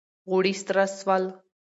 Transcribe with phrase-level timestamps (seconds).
[0.29, 1.23] غوړي سره سول